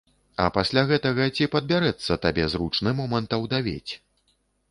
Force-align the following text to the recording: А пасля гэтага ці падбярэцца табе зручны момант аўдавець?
А 0.43 0.45
пасля 0.53 0.83
гэтага 0.91 1.27
ці 1.35 1.49
падбярэцца 1.57 2.17
табе 2.25 2.47
зручны 2.55 2.95
момант 3.01 3.29
аўдавець? 3.39 3.93